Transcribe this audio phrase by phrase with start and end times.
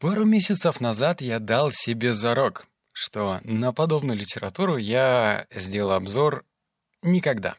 [0.00, 6.46] Пару месяцев назад я дал себе зарок, что на подобную литературу я сделал обзор
[7.02, 7.54] никогда.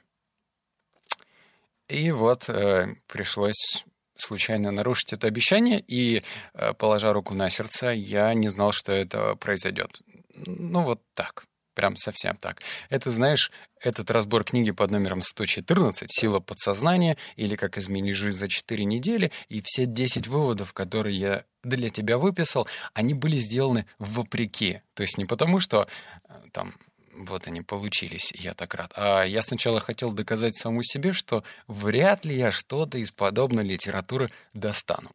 [1.88, 3.86] И вот э, пришлось
[4.18, 6.24] случайно нарушить это обещание, и,
[6.56, 10.02] э, положа руку на сердце, я не знал, что это произойдет.
[10.34, 11.46] Ну, вот так.
[11.76, 12.64] Прям совсем так.
[12.90, 13.52] Это, знаешь,
[13.82, 19.32] этот разбор книги под номером 114 «Сила подсознания» или «Как изменить жизнь за 4 недели»
[19.50, 24.82] и все 10 выводов, которые я для тебя выписал, они были сделаны вопреки.
[24.94, 25.88] То есть не потому, что
[26.28, 26.76] э, там
[27.14, 28.94] вот они получились, я так рад.
[28.96, 34.30] А я сначала хотел доказать самому себе, что вряд ли я что-то из подобной литературы
[34.54, 35.12] достану.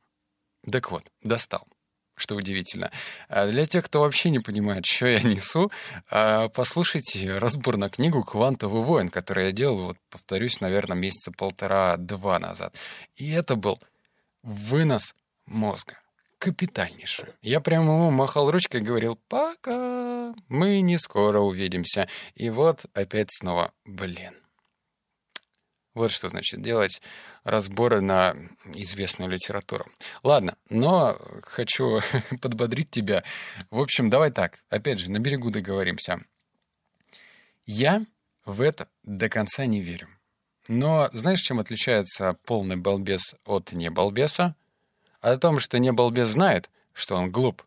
[0.71, 1.67] Так вот, достал
[2.17, 2.91] что удивительно.
[3.29, 5.71] А для тех, кто вообще не понимает, что я несу,
[6.11, 12.39] а, послушайте разбор на книгу «Квантовый воин», который я делал, вот, повторюсь, наверное, месяца полтора-два
[12.39, 12.75] назад.
[13.17, 13.79] И это был
[14.43, 15.15] вынос
[15.47, 15.99] мозга.
[16.39, 17.27] Капитальнейший.
[17.41, 22.09] Я прямо ему махал ручкой и говорил «пока, мы не скоро увидимся».
[22.35, 24.35] И вот опять снова «блин».
[25.97, 27.01] Вот что значит делать
[27.43, 28.37] разборы на
[28.75, 29.87] известную литературу.
[30.23, 32.01] Ладно, но хочу
[32.43, 33.25] подбодрить тебя.
[33.71, 36.21] В общем, давай так, опять же, на берегу договоримся.
[37.65, 38.05] Я
[38.45, 40.09] в это до конца не верю.
[40.69, 44.55] Но знаешь, чем отличается полный балбес от небалбеса?
[45.23, 47.63] О том, что небалбес знает, что он глуп,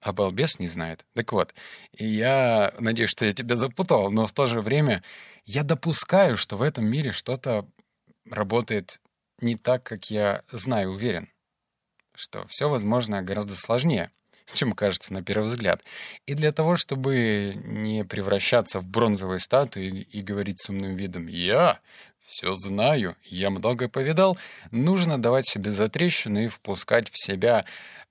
[0.00, 1.04] а балбес не знает.
[1.14, 1.54] Так вот,
[1.92, 5.02] я надеюсь, что я тебя запутал, но в то же время
[5.44, 7.66] я допускаю, что в этом мире что-то
[8.30, 9.00] работает
[9.40, 11.30] не так, как я знаю, уверен.
[12.14, 14.10] Что все, возможно, гораздо сложнее,
[14.52, 15.82] чем кажется на первый взгляд.
[16.26, 21.80] И для того, чтобы не превращаться в бронзовые статуи и говорить с умным видом «Я
[22.28, 24.38] все знаю, я много повидал»,
[24.70, 27.64] нужно давать себе затрещину и впускать в себя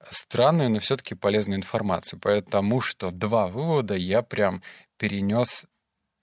[0.09, 2.19] странную, но все-таки полезную информацию.
[2.19, 4.63] Потому что два вывода я прям
[4.97, 5.65] перенес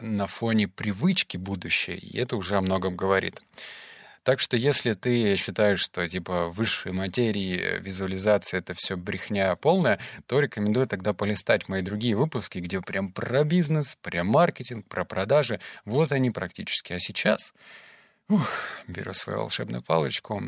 [0.01, 3.41] на фоне привычки будущее, и это уже о многом говорит.
[4.24, 10.41] Так что если ты считаешь, что типа высшей материи, визуализация— это все брехня полная, то
[10.41, 15.61] рекомендую тогда полистать мои другие выпуски, где прям про бизнес, про маркетинг, про продажи.
[15.85, 16.95] Вот они практически.
[16.95, 17.52] А сейчас
[18.29, 18.48] ух,
[18.89, 20.42] беру свою волшебную палочку,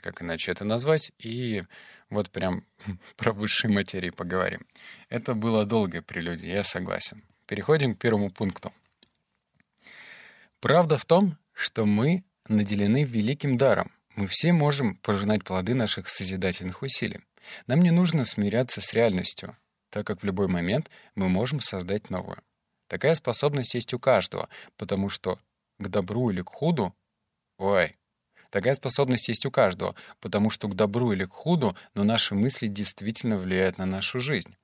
[0.00, 1.64] как иначе это назвать, и
[2.10, 2.64] вот прям
[3.16, 4.66] про высшие материи поговорим.
[5.08, 7.22] Это было долгое прелюдия, я согласен.
[7.46, 8.72] Переходим к первому пункту.
[10.60, 13.92] Правда в том, что мы наделены великим даром.
[14.16, 17.20] Мы все можем пожинать плоды наших созидательных усилий.
[17.66, 19.56] Нам не нужно смиряться с реальностью,
[19.90, 22.42] так как в любой момент мы можем создать новую.
[22.88, 25.38] Такая способность есть у каждого, потому что
[25.78, 26.94] к добру или к худу...
[27.58, 27.96] Ой,
[28.50, 32.66] Такая способность есть у каждого, потому что к добру или к худу, но наши мысли
[32.66, 34.56] действительно влияют на нашу жизнь.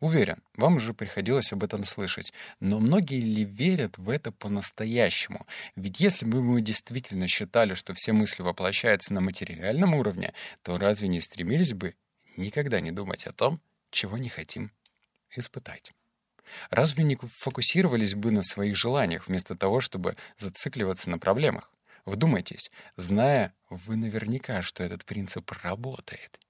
[0.00, 5.46] Уверен, вам уже приходилось об этом слышать, но многие ли верят в это по-настоящему?
[5.76, 11.08] Ведь если бы мы действительно считали, что все мысли воплощаются на материальном уровне, то разве
[11.08, 11.94] не стремились бы
[12.36, 13.60] никогда не думать о том,
[13.90, 14.72] чего не хотим
[15.34, 15.92] испытать?
[16.70, 21.72] Разве не фокусировались бы на своих желаниях вместо того, чтобы зацикливаться на проблемах?
[22.04, 26.40] Вдумайтесь, зная вы наверняка, что этот принцип работает,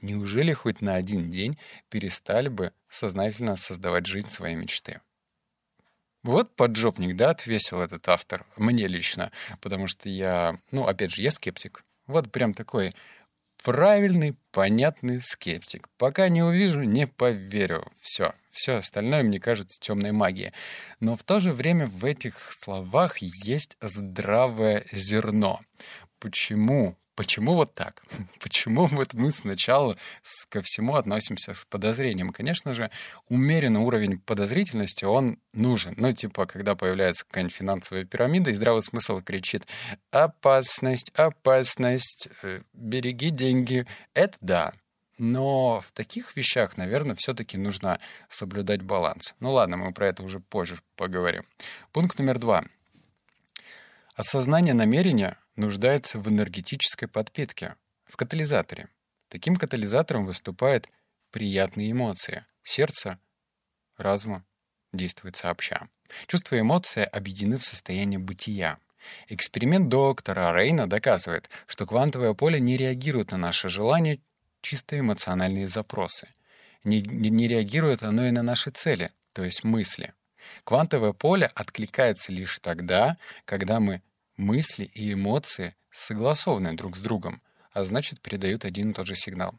[0.00, 1.58] неужели хоть на один день
[1.88, 5.00] перестали бы сознательно создавать жизнь своей мечты?
[6.22, 11.32] Вот поджопник, да, отвесил этот автор, мне лично, потому что я, ну, опять же, я
[11.32, 11.84] скептик.
[12.06, 12.94] Вот прям такой
[13.64, 15.88] правильный, понятный скептик.
[15.98, 17.90] Пока не увижу, не поверю.
[18.00, 18.34] Все.
[18.52, 20.52] Все остальное, мне кажется, темной магией.
[21.00, 25.60] Но в то же время в этих словах есть здравое зерно.
[26.18, 28.02] Почему Почему вот так?
[28.40, 29.96] Почему вот мы сначала
[30.48, 32.32] ко всему относимся с подозрением?
[32.32, 32.90] Конечно же,
[33.28, 35.94] умеренный уровень подозрительности, он нужен.
[35.98, 39.66] Ну, типа, когда появляется какая-нибудь финансовая пирамида, и здравый смысл кричит
[40.10, 43.86] «опасность, опасность, э, береги деньги».
[44.14, 44.72] Это да.
[45.18, 49.34] Но в таких вещах, наверное, все-таки нужно соблюдать баланс.
[49.40, 51.44] Ну ладно, мы про это уже позже поговорим.
[51.92, 52.64] Пункт номер два.
[54.14, 57.76] Осознание намерения нуждается в энергетической подпитке,
[58.06, 58.88] в катализаторе.
[59.28, 60.88] Таким катализатором выступают
[61.30, 62.44] приятные эмоции.
[62.62, 63.18] Сердце,
[63.96, 64.44] разума
[64.92, 65.88] действует сообща.
[66.26, 68.78] Чувства и эмоции объединены в состояние бытия.
[69.28, 74.20] Эксперимент доктора Рейна доказывает, что квантовое поле не реагирует на наши желания,
[74.62, 76.28] чисто эмоциональные запросы.
[76.84, 80.14] Не, не, не реагирует оно и на наши цели, то есть мысли.
[80.64, 84.02] Квантовое поле откликается лишь тогда, когда мы
[84.36, 87.42] мысли и эмоции согласованы друг с другом,
[87.72, 89.54] а значит, передают один и тот же сигнал.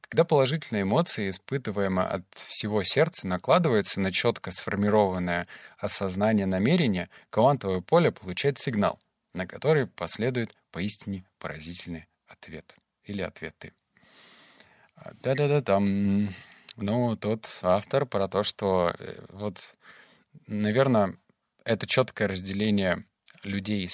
[0.00, 5.46] Когда положительные эмоции, испытываемые от всего сердца, накладываются на четко сформированное
[5.78, 8.98] осознание намерения, квантовое поле получает сигнал,
[9.34, 13.72] на который последует поистине поразительный ответ или ответы.
[15.22, 16.34] Да-да-да, там,
[16.76, 19.74] ну, тут автор про то, что э, вот,
[20.46, 21.16] наверное,
[21.64, 23.04] это четкое разделение
[23.42, 23.88] людей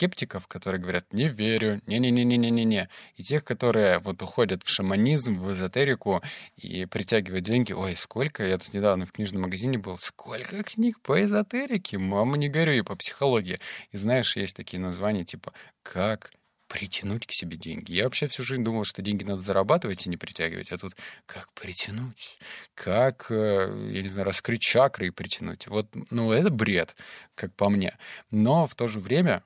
[0.00, 6.22] скептиков, которые говорят «не верю», «не-не-не-не-не-не-не», и тех, которые вот уходят в шаманизм, в эзотерику
[6.56, 7.72] и притягивают деньги.
[7.72, 12.48] Ой, сколько, я тут недавно в книжном магазине был, сколько книг по эзотерике, мама, не
[12.48, 13.60] горю, и по психологии.
[13.92, 15.52] И знаешь, есть такие названия типа
[15.82, 16.32] «как
[16.70, 17.92] притянуть к себе деньги.
[17.92, 20.94] Я вообще всю жизнь думал, что деньги надо зарабатывать и не притягивать, а тут
[21.26, 22.38] как притянуть,
[22.74, 25.66] как, э, я не знаю, раскрыть чакры и притянуть.
[25.66, 26.96] Вот, ну, это бред,
[27.34, 27.98] как по мне.
[28.30, 29.42] Но в то же время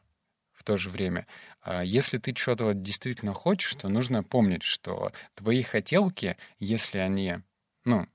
[0.52, 1.26] в то же время.
[1.62, 7.38] А если ты вот действительно хочешь, то нужно помнить, что твои хотелки, если они,
[7.84, 8.06] ну,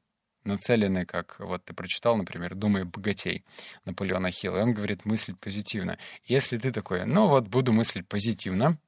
[0.45, 3.43] нацелены, как вот ты прочитал, например, «Думай богатей»
[3.85, 5.97] Наполеона Хилла, и он говорит мыслить позитивно.
[6.23, 8.79] Если ты такой, ну вот буду мыслить позитивно,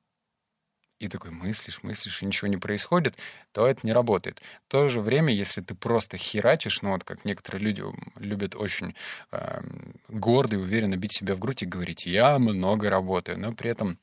[1.02, 3.18] и такой мыслишь, мыслишь, и ничего не происходит,
[3.52, 4.42] то это не работает.
[4.68, 7.84] В то же время, если ты просто херачишь, ну вот как некоторые люди
[8.18, 8.96] любят очень
[9.32, 9.62] э,
[10.08, 13.98] гордо и уверенно бить себя в грудь и говорить, я много работаю, но при этом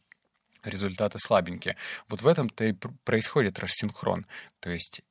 [0.65, 1.77] результаты слабенькие.
[2.09, 2.75] Вот в этом-то и
[3.05, 4.27] происходит рассинхрон.
[4.61, 5.03] То есть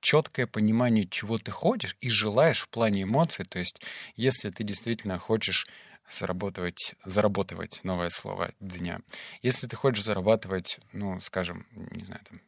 [0.00, 3.44] четкое понимание, чего ты хочешь и желаешь в плане эмоций.
[3.44, 3.80] То есть
[4.16, 5.66] если ты действительно хочешь
[6.10, 9.00] заработать, заработать новое слово дня.
[9.42, 12.40] Если ты хочешь зарабатывать, ну, скажем, не знаю, там,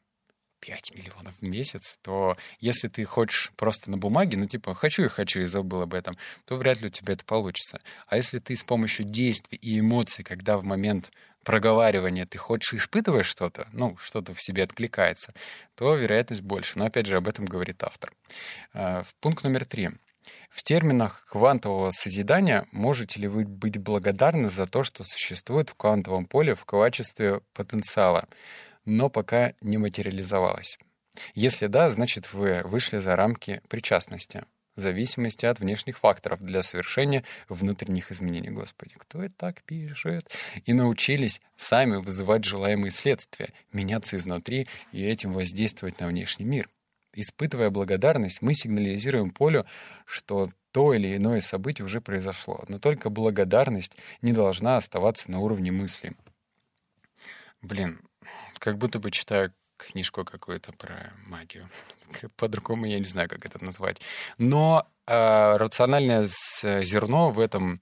[0.62, 5.08] 5 миллионов в месяц, то если ты хочешь просто на бумаге, ну типа хочу и
[5.08, 6.16] хочу и забыл об этом,
[6.46, 7.80] то вряд ли у тебя это получится.
[8.06, 11.10] А если ты с помощью действий и эмоций, когда в момент
[11.42, 15.34] проговаривания ты хочешь испытывать что-то, ну, что-то в себе откликается,
[15.74, 16.78] то вероятность больше.
[16.78, 18.12] Но опять же, об этом говорит автор.
[18.72, 19.90] А, в пункт номер три.
[20.50, 26.26] В терминах квантового созидания можете ли вы быть благодарны за то, что существует в квантовом
[26.26, 28.28] поле в качестве потенциала,
[28.84, 30.78] но пока не материализовалось?
[31.34, 34.44] Если да, значит вы вышли за рамки причастности,
[34.76, 38.50] зависимости от внешних факторов для совершения внутренних изменений.
[38.50, 40.30] Господи, кто это так пишет?
[40.64, 46.68] И научились сами вызывать желаемые следствия, меняться изнутри и этим воздействовать на внешний мир.
[47.14, 49.66] Испытывая благодарность, мы сигнализируем полю,
[50.06, 52.64] что то или иное событие уже произошло.
[52.68, 56.16] Но только благодарность не должна оставаться на уровне мысли.
[57.60, 58.00] Блин,
[58.58, 61.68] как будто бы читаю книжку какую-то про магию.
[62.36, 64.00] По-другому я не знаю, как это назвать.
[64.38, 67.80] Но э, рациональное зерно в этом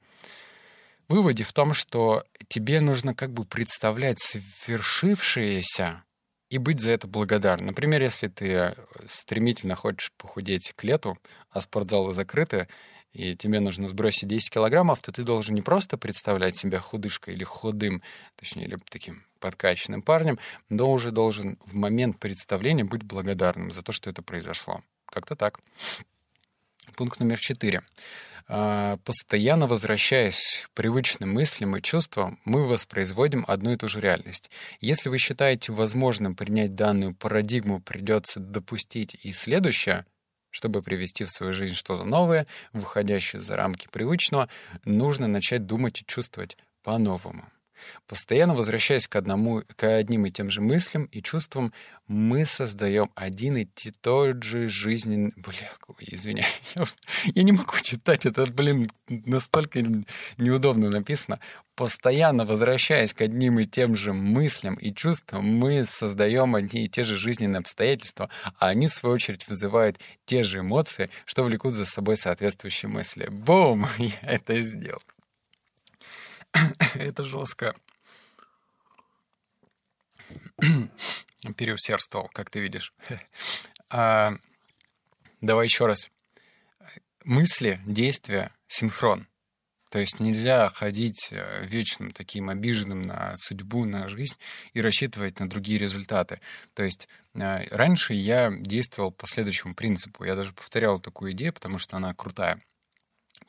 [1.09, 6.03] выводе в том, что тебе нужно как бы представлять свершившееся
[6.51, 7.69] и быть за это благодарным.
[7.69, 8.75] Например, если ты э,
[9.07, 11.17] стремительно хочешь похудеть к лету,
[11.49, 12.69] а спортзалы закрыты,
[13.13, 17.45] и тебе нужно сбросить 10 килограммов, то ты должен не просто представлять себя худышкой или
[17.45, 18.03] худым,
[18.37, 20.39] точнее, или таким подкачанным парнем,
[20.69, 24.83] но уже должен в момент представления быть благодарным за то, что это произошло.
[25.07, 25.61] Как-то так.
[26.97, 27.83] Пункт номер четыре.
[28.53, 34.51] А, постоянно возвращаясь к привычным мыслям и чувствам, мы воспроизводим одну и ту же реальность.
[34.81, 40.05] Если вы считаете возможным принять данную парадигму, придется допустить и следующее,
[40.51, 44.49] чтобы привести в свою жизнь что-то новое, выходящее за рамки привычного,
[44.85, 47.49] нужно начать думать и чувствовать по-новому.
[48.07, 51.73] Постоянно возвращаясь к, одному, к одним и тем же мыслям и чувствам,
[52.07, 53.69] мы создаем один и
[54.01, 55.33] тот же жизненный...
[55.37, 55.71] Бля,
[56.01, 56.75] извиняюсь,
[57.35, 59.83] я не могу читать, это, блин, настолько
[60.37, 61.39] неудобно написано.
[61.77, 67.05] Постоянно возвращаясь к одним и тем же мыслям и чувствам, мы создаем одни и те
[67.05, 71.87] же жизненные обстоятельства, а они, в свою очередь, вызывают те же эмоции, что влекут за
[71.87, 73.29] собой соответствующие мысли.
[73.31, 73.87] Бум!
[73.99, 75.01] Я это сделал.
[76.95, 77.75] это жестко.
[81.57, 82.93] Переусердствовал, как ты видишь.
[83.93, 84.35] А,
[85.41, 86.13] давай еще раз.
[87.25, 89.27] Мысли, действия, синхрон.
[89.91, 94.37] То есть нельзя ходить э, вечным таким обиженным на судьбу, на жизнь
[94.73, 96.41] и рассчитывать на другие результаты.
[96.75, 100.23] То есть э, раньше я действовал по следующему принципу.
[100.23, 102.63] Я даже повторял такую идею, потому что она крутая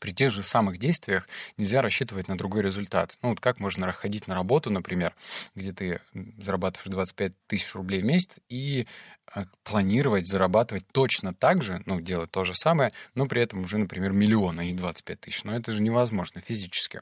[0.01, 3.17] при тех же самых действиях нельзя рассчитывать на другой результат.
[3.22, 5.15] Ну, вот как можно ходить на работу, например,
[5.53, 6.01] где ты
[6.39, 8.88] зарабатываешь 25 тысяч рублей в месяц и
[9.27, 13.77] а, планировать зарабатывать точно так же, ну, делать то же самое, но при этом уже,
[13.77, 15.43] например, миллион, а не 25 тысяч.
[15.43, 17.01] Но это же невозможно физически.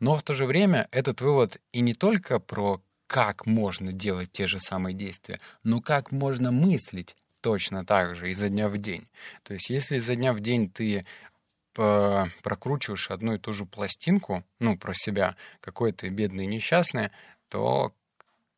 [0.00, 4.48] Но в то же время этот вывод и не только про как можно делать те
[4.48, 9.06] же самые действия, но как можно мыслить точно так же, изо дня в день.
[9.42, 11.04] То есть если изо дня в день ты
[11.74, 17.10] прокручиваешь одну и ту же пластинку, ну, про себя, какой ты бедный и несчастный,
[17.48, 17.94] то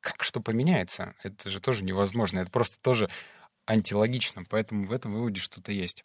[0.01, 1.15] как что поменяется?
[1.23, 2.41] Это же тоже невозможно.
[2.41, 3.09] Это просто тоже
[3.67, 4.45] антилогично.
[4.49, 6.05] Поэтому в этом выводе что-то есть.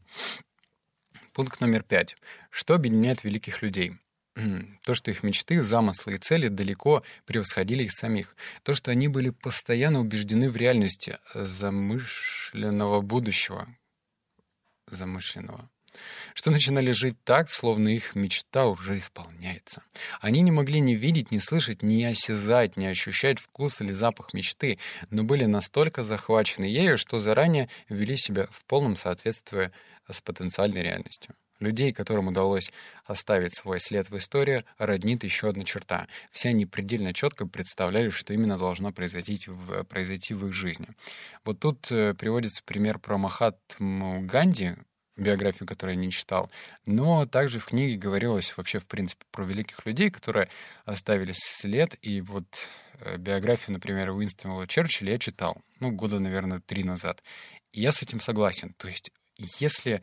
[1.34, 2.16] Пункт номер пять.
[2.50, 3.98] Что объединяет великих людей?
[4.84, 8.38] То, что их мечты, замыслы и цели далеко превосходили их самих.
[8.63, 13.68] То, что они были постоянно убеждены в реальности замышленного будущего.
[14.88, 15.70] Замышленного
[16.34, 19.84] что начинали жить так, словно их мечта уже исполняется.
[20.22, 24.79] Они не могли ни видеть, ни слышать, ни осязать, ни ощущать вкус или запах мечты,
[25.10, 29.72] но были настолько захвачены ею, что заранее вели себя в полном соответствии
[30.10, 31.36] с потенциальной реальностью.
[31.60, 32.72] Людей, которым удалось
[33.03, 36.08] оставить свой след в истории, роднит еще одна черта.
[36.31, 40.88] Все они предельно четко представляли, что именно должно произойти в, произойти в их жизни.
[41.43, 44.75] Вот тут э, приводится пример про Махатму Ганди,
[45.19, 46.49] биографию, которую я не читал.
[46.85, 50.49] Но также в книге говорилось вообще, в принципе, про великих людей, которые
[50.85, 51.95] оставили след.
[52.01, 52.45] И вот
[53.01, 57.23] э, биографию, например, Уинстона Черчилля я читал, ну, года, наверное, три назад.
[57.71, 58.73] И я с этим согласен.
[58.77, 60.01] То есть, если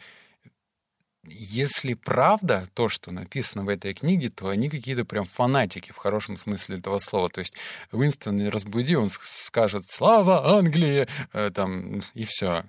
[1.29, 6.37] если правда то, что написано в этой книге, то они какие-то прям фанатики в хорошем
[6.37, 7.29] смысле этого слова.
[7.29, 7.57] То есть
[7.93, 12.65] Уинстон разбуди, он скажет «Слава Англии!» э, там, и все.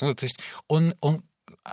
[0.00, 1.22] Ну, то есть он, он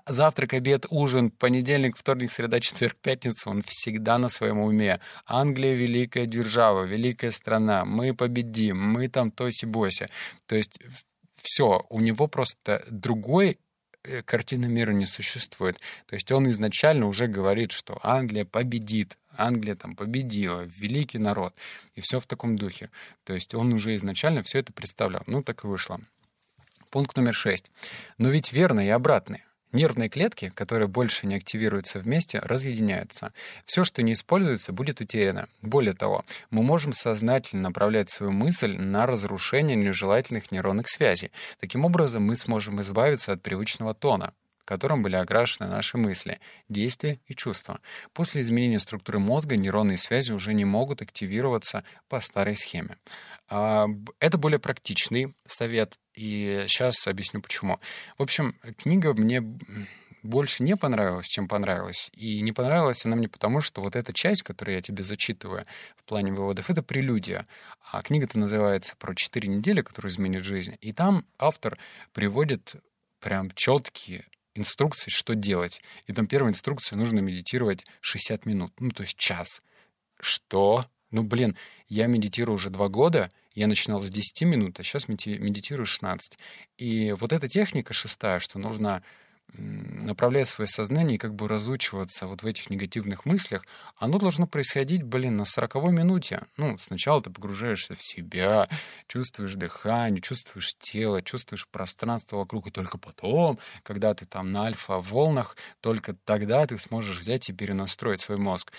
[0.07, 5.00] завтрак, обед, ужин, понедельник, вторник, среда, четверг, пятница, он всегда на своем уме.
[5.25, 10.10] Англия— великая держава, великая страна, мы победим, мы там тоси-боси.
[10.45, 10.79] То есть
[11.36, 13.60] все, у него просто другой
[14.03, 15.79] э, картины мира не существует.
[16.05, 21.53] То есть он изначально уже говорит, что Англия победит, Англия там победила, великий народ,
[21.95, 22.89] и все в таком духе.
[23.24, 25.24] То есть он уже изначально все это представлял.
[25.27, 26.00] Ну, так и вышло.
[26.89, 27.71] Пункт номер шесть.
[28.17, 29.45] Но ведь верно и обратное.
[29.71, 33.33] Нервные клетки, которые больше не активируются вместе, разъединяются.
[33.65, 35.47] Все, что не используется, будет утеряно.
[35.61, 41.31] Более того, мы можем сознательно направлять свою мысль на разрушение нежелательных нейронных связей.
[41.59, 44.33] Таким образом, мы сможем избавиться от привычного тона
[44.71, 47.81] которым были окрашены наши мысли, действия и чувства.
[48.13, 52.97] После изменения структуры мозга нейронные связи уже не могут активироваться по старой схеме.
[53.49, 53.87] А,
[54.19, 57.80] это более практичный совет, и сейчас объясню почему.
[58.18, 59.41] В общем, книга мне
[60.24, 62.10] больше не понравилась, чем понравилась.
[62.13, 65.65] И не понравилась она мне потому, что вот эта часть, которую я тебе зачитываю
[65.96, 67.46] в плане выводов, это прелюдия.
[67.91, 70.77] А книга-то называется «Про четыре недели, которые изменят жизнь».
[70.82, 71.77] И там автор
[72.13, 72.75] приводит
[73.20, 75.82] прям четкие инструкции, что делать.
[76.08, 79.62] И там первая инструкция, нужно медитировать 60 минут, ну, то есть час.
[80.20, 80.86] Что?
[81.10, 85.86] Ну, блин, я медитирую уже два года, я начинал с 10 минут, а сейчас медитирую
[85.86, 86.38] 16.
[86.77, 89.03] И вот эта техника шестая, что нужно
[89.58, 93.65] направляя свое сознание и как бы разучиваться вот в этих негативных мыслях,
[93.98, 96.43] оно должно происходить, блин, на сороковой минуте.
[96.58, 98.70] Ну, сначала ты погружаешься в себя,
[99.08, 105.58] чувствуешь дыхание, чувствуешь тело, чувствуешь пространство вокруг, и только потом, когда ты там на альфа-волнах,
[105.81, 108.72] только тогда ты сможешь взять и перенастроить свой мозг.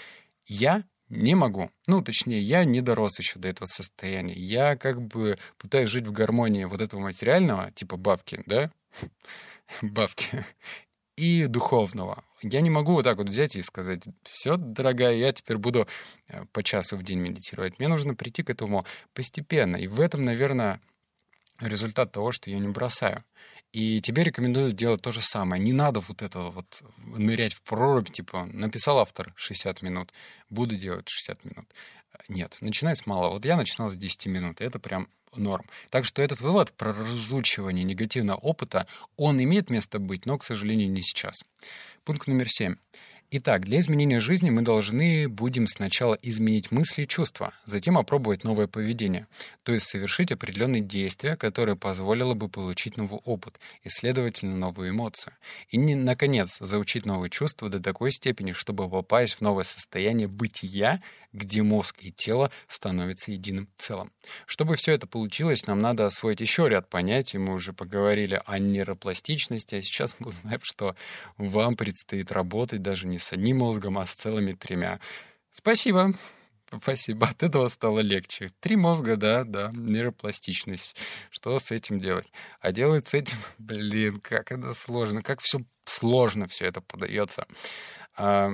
[0.47, 1.71] Я не могу.
[1.87, 4.35] Ну, точнее, я не дорос еще до этого состояния.
[4.35, 8.73] Я как бы пытаюсь жить в гармонии вот этого материального, типа бабки, да,
[9.83, 10.45] бабки,
[11.17, 12.25] и духовного.
[12.41, 15.87] Я не могу вот так вот взять и сказать, все, дорогая, я теперь буду
[16.29, 17.79] э, по часу в день медитировать.
[17.79, 19.77] Мне нужно прийти к этому постепенно.
[19.77, 20.81] И в этом, наверное,
[21.69, 23.25] результат того, что я не бросаю.
[23.73, 25.63] И тебе рекомендую делать то же самое.
[25.63, 30.13] Не надо вот это вот нырять в прорубь, типа, написал автор 60 минут,
[30.51, 31.67] буду делать 60 минут.
[32.29, 33.35] Нет, начинай с малого.
[33.35, 35.65] Вот я начинал с 10 минут, и это прям норм.
[35.91, 40.91] Так что этот вывод про разучивание негативного опыта, он имеет место быть, но, к сожалению,
[40.91, 41.45] не сейчас.
[42.05, 42.77] Пункт номер семь.
[43.35, 48.67] Итак, для изменения жизни мы должны будем сначала изменить мысли и чувства, затем опробовать новое
[48.67, 49.27] поведение,
[49.63, 55.33] то есть совершить определенные действия, которые позволило бы получить новый опыт и, следовательно, новую эмоцию.
[55.71, 61.01] И, не, наконец, заучить новые чувства до такой степени, чтобы попасть в новое состояние бытия,
[61.33, 64.13] где мозг и тело становятся единым целым.
[64.45, 67.39] Чтобы все это получилось, нам надо освоить еще ряд понятий.
[67.39, 70.95] Мы уже поговорили о нейропластичности, а сейчас мы узнаем, что
[71.39, 75.01] вам предстоит работать даже не с одним мозгом, а с целыми тремя.
[75.51, 76.15] Спасибо.
[76.81, 77.29] Спасибо.
[77.29, 78.51] От этого стало легче.
[78.61, 80.97] Три мозга, да, да, нейропластичность.
[81.31, 82.33] Что с этим делать?
[82.61, 87.47] А делать с этим, блин, как это сложно, как все сложно все это подается.
[88.17, 88.53] А,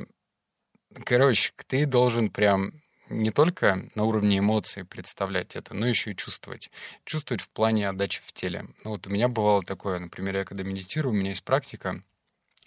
[1.05, 2.73] короче, ты должен прям
[3.09, 6.71] не только на уровне эмоций представлять это, но еще и чувствовать.
[7.05, 8.67] Чувствовать в плане отдачи в теле.
[8.85, 12.03] Ну вот у меня бывало такое, например, я когда медитирую, у меня есть практика,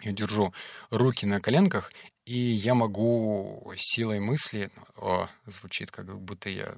[0.02, 0.52] я держу
[0.90, 1.92] руки на коленках,
[2.24, 4.70] и я могу силой мысли...
[4.96, 6.74] О, звучит как будто я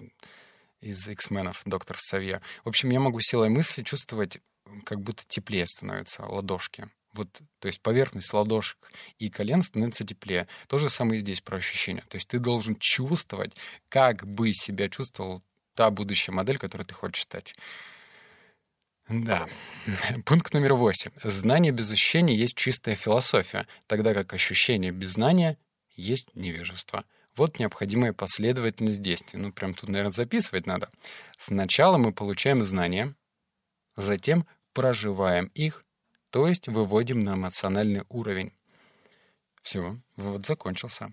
[0.81, 2.40] из X-менов, доктор Савья.
[2.64, 4.38] В общем, я могу силой мысли чувствовать,
[4.85, 6.88] как будто теплее становятся ладошки.
[7.14, 7.28] Вот,
[7.61, 10.49] то есть поверхность ладошек и колен становится теплее.
[10.66, 12.04] То же самое и здесь про ощущения.
[12.09, 13.54] То есть ты должен чувствовать,
[13.88, 15.43] как бы себя чувствовал
[15.75, 17.54] та будущая модель, которой ты хочешь стать.
[19.08, 19.49] Да.
[20.25, 21.11] Пункт номер восемь.
[21.23, 25.58] Знание без ощущений есть чистая философия, тогда как ощущение без знания
[25.94, 27.04] есть невежество.
[27.37, 29.38] Вот необходимая последовательность действий.
[29.38, 30.88] Ну, прям тут, наверное, записывать надо.
[31.37, 33.14] Сначала мы получаем знания,
[33.96, 35.84] затем проживаем их,
[36.30, 38.52] то есть выводим на эмоциональный уровень.
[39.62, 41.12] Все, вывод закончился.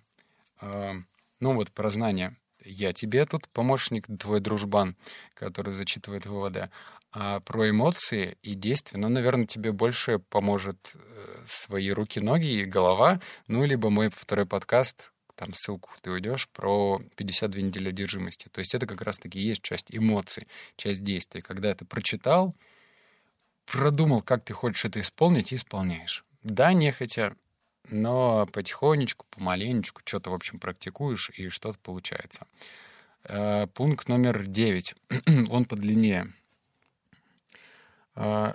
[0.60, 0.93] А,
[1.39, 2.38] ну вот про знания.
[2.63, 4.96] Я тебе тут помощник, твой дружбан,
[5.34, 6.70] который зачитывает выводы.
[7.12, 12.65] А про эмоции и действия, ну, наверное, тебе больше поможет э, свои руки, ноги и
[12.65, 18.48] голова, ну, либо мой второй подкаст, там ссылку ты уйдешь, про 52 недели одержимости.
[18.50, 21.41] То есть это как раз-таки есть часть эмоций, часть действий.
[21.41, 22.56] Когда ты прочитал,
[23.65, 26.24] продумал, как ты хочешь это исполнить, и исполняешь.
[26.44, 27.36] Да, нехотя,
[27.89, 32.45] но потихонечку, помаленечку что-то, в общем, практикуешь, и что-то получается.
[33.23, 34.95] Э, пункт номер девять.
[35.50, 36.33] Он подлиннее.
[38.15, 38.53] Э,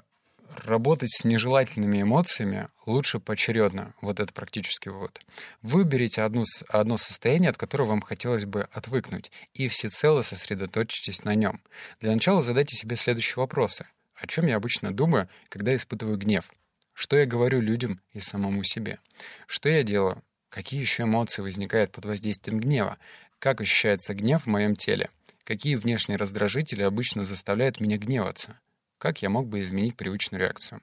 [0.64, 3.94] работать с нежелательными эмоциями лучше поочередно.
[4.00, 5.20] Вот это практически вывод.
[5.62, 11.60] Выберите одну, одно состояние, от которого вам хотелось бы отвыкнуть, и всецело сосредоточьтесь на нем.
[12.00, 13.86] Для начала задайте себе следующие вопросы.
[14.14, 16.50] О чем я обычно думаю, когда испытываю гнев?
[16.96, 18.98] Что я говорю людям и самому себе?
[19.46, 20.22] Что я делаю?
[20.48, 22.96] Какие еще эмоции возникают под воздействием гнева?
[23.38, 25.10] Как ощущается гнев в моем теле?
[25.44, 28.58] Какие внешние раздражители обычно заставляют меня гневаться?
[28.96, 30.80] Как я мог бы изменить привычную реакцию?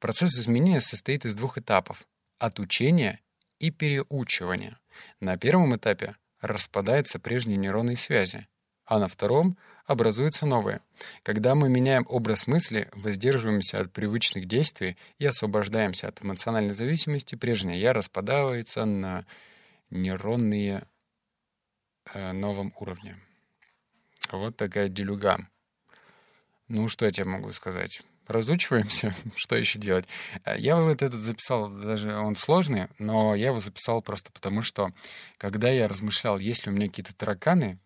[0.00, 2.02] Процесс изменения состоит из двух этапов—
[2.40, 3.20] отучения
[3.60, 4.80] и переучивания.
[5.20, 8.48] На первом этапе распадаются прежние нейронные связи,
[8.86, 10.80] а на втором образуются новые.
[11.22, 17.80] Когда мы меняем образ мысли, воздерживаемся от привычных действий и освобождаемся от эмоциональной зависимости, прежнее
[17.80, 19.26] «я» распадается на
[19.90, 20.84] нейронные
[22.12, 23.16] э, новом уровне.
[24.32, 25.46] Вот такая делюга.
[26.68, 28.02] Ну, что я тебе могу сказать?
[28.26, 30.06] разучиваемся, что еще делать.
[30.44, 34.92] Э, я вот этот записал, даже он сложный, но я его записал просто потому, что
[35.38, 37.78] когда я размышлял, есть ли у меня какие-то тараканы,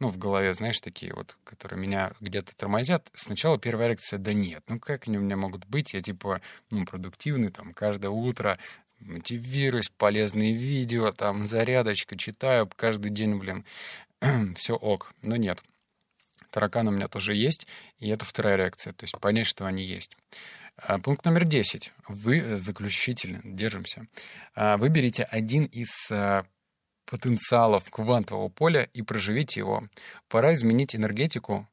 [0.00, 4.62] ну, в голове, знаешь, такие вот, которые меня где-то тормозят, сначала первая реакция, да нет,
[4.68, 5.94] ну как они у меня могут быть?
[5.94, 8.58] Я типа, ну, продуктивный, там, каждое утро
[9.00, 13.64] мотивируюсь, полезные видео, там, зарядочка, читаю каждый день, блин,
[14.56, 15.12] все ок.
[15.22, 15.62] Но нет.
[16.50, 17.66] Тараканы у меня тоже есть,
[17.98, 20.16] и это вторая реакция, то есть понять, что они есть.
[20.76, 21.92] А, пункт номер 10.
[22.08, 24.06] Вы э, заключительно, держимся.
[24.54, 26.44] А, выберите один из а,
[27.06, 29.84] потенциалов квантового поля и проживите его.
[30.28, 31.68] Пора изменить энергетику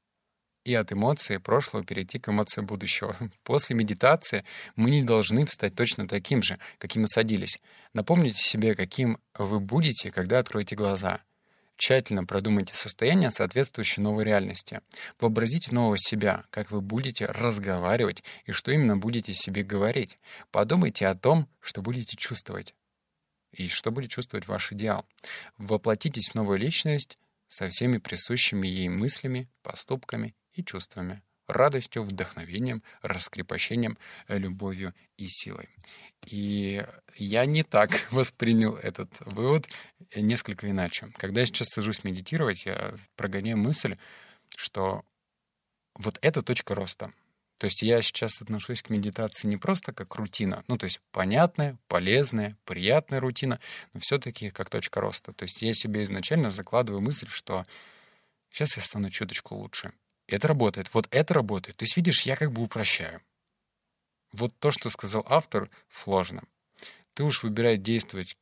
[0.64, 3.16] и от эмоций прошлого перейти к эмоциям будущего.
[3.44, 4.44] После медитации
[4.76, 7.60] мы не должны встать точно таким же, каким мы садились.
[7.94, 11.22] Напомните себе, каким вы будете, когда откроете глаза.
[11.78, 14.82] Тщательно продумайте состояние, соответствующее новой реальности.
[15.20, 20.20] Вообразите нового себя, как вы будете разговаривать и что именно будете себе говорить.
[20.52, 22.76] Подумайте о том, что будете чувствовать
[23.52, 25.06] и что будет чувствовать ваш идеал.
[25.58, 33.98] Воплотитесь в новую личность со всеми присущими ей мыслями, поступками и чувствами, радостью, вдохновением, раскрепощением,
[34.28, 35.70] любовью и силой.
[36.26, 36.86] И
[37.16, 39.68] я не так воспринял этот вывод,
[40.16, 41.10] несколько иначе.
[41.18, 43.98] Когда я сейчас сажусь медитировать, я прогоняю мысль,
[44.56, 45.04] что
[45.96, 47.12] вот это точка роста.
[47.62, 51.78] То есть я сейчас отношусь к медитации не просто как рутина, ну, то есть понятная,
[51.88, 53.60] полезная, приятная рутина,
[53.94, 55.32] но все-таки как точка роста.
[55.32, 57.68] То есть я себе изначально закладываю мысль, что
[58.50, 59.94] сейчас я стану чуточку лучше.
[60.26, 60.92] Это работает.
[60.92, 61.78] Вот это работает.
[61.78, 63.22] То есть, видишь, я как бы упрощаю.
[64.34, 66.42] Вот то, что сказал автор, сложно.
[67.14, 68.38] Ты уж выбирай действовать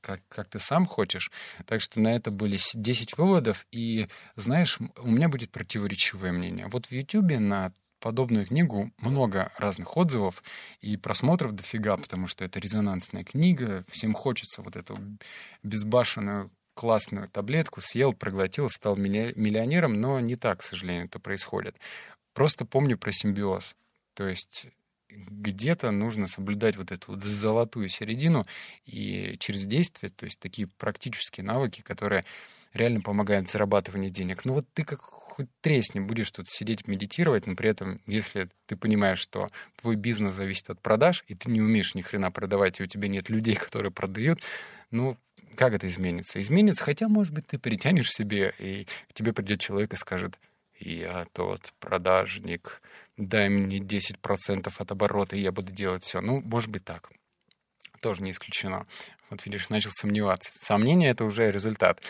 [0.00, 1.30] как, как ты сам хочешь.
[1.66, 3.64] Так что на это были 10 выводов.
[3.70, 6.66] И, знаешь, у меня будет противоречивое мнение.
[6.66, 7.72] Вот в YouTube на
[8.06, 10.44] подобную книгу много разных отзывов
[10.80, 14.96] и просмотров дофига, потому что это резонансная книга, всем хочется вот эту
[15.64, 21.74] безбашенную классную таблетку, съел, проглотил, стал миллионером, но не так, к сожалению, это происходит.
[22.32, 23.74] Просто помню про симбиоз.
[24.14, 24.66] То есть
[25.08, 28.46] где-то нужно соблюдать вот эту вот золотую середину
[28.84, 32.24] и через действие, то есть такие практические навыки, которые
[32.72, 34.44] реально помогает в зарабатывании денег.
[34.44, 38.74] Ну вот ты как хоть тресни будешь тут сидеть медитировать, но при этом, если ты
[38.74, 42.82] понимаешь, что твой бизнес зависит от продаж, и ты не умеешь ни хрена продавать, и
[42.82, 44.40] у тебя нет людей, которые продают,
[44.90, 45.18] ну,
[45.54, 46.40] как это изменится?
[46.40, 50.38] Изменится, хотя, может быть, ты перетянешь себе, и тебе придет человек и скажет,
[50.78, 52.80] я тот продажник,
[53.18, 56.22] дай мне 10% от оборота, и я буду делать все.
[56.22, 57.10] Ну, может быть так.
[58.00, 58.86] Тоже не исключено.
[59.30, 60.50] Вот видишь, начал сомневаться.
[60.54, 62.00] Сомнение— это уже результат.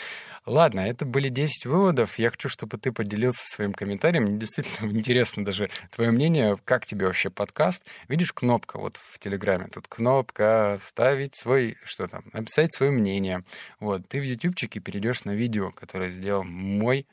[0.44, 2.18] Ладно, это были 10 выводов.
[2.18, 4.24] Я хочу, чтобы ты поделился своим комментарием.
[4.24, 6.56] Мне действительно интересно даже твое мнение.
[6.64, 7.86] Как тебе вообще подкаст?
[8.08, 9.68] Видишь, кнопка вот в Телеграме.
[9.72, 12.24] Тут кнопка «Ставить свой...» Что там?
[12.32, 13.44] Написать свое мнение.
[13.80, 14.06] Вот.
[14.08, 17.06] Ты в ютубчике перейдешь на видео, которое сделал мой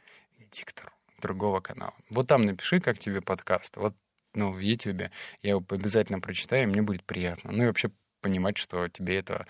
[0.51, 1.93] диктор другого канала.
[2.09, 3.77] Вот там напиши, как тебе подкаст.
[3.77, 3.95] Вот
[4.35, 5.11] ну, в Ютубе.
[5.41, 7.51] Я его обязательно прочитаю, и мне будет приятно.
[7.51, 7.89] Ну и вообще
[8.21, 9.45] понимать, что тебе это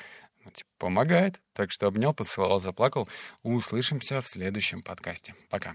[0.51, 1.41] типа, помогает.
[1.53, 3.07] Так что обнял, поцеловал, заплакал.
[3.43, 5.35] Услышимся в следующем подкасте.
[5.49, 5.71] Пока.